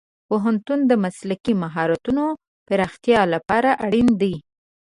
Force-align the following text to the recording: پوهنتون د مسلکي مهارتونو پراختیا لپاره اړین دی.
پوهنتون 0.27 0.79
د 0.89 0.91
مسلکي 1.03 1.53
مهارتونو 1.63 2.25
پراختیا 2.67 3.21
لپاره 3.33 3.69
اړین 3.85 4.07
دی. 4.21 4.33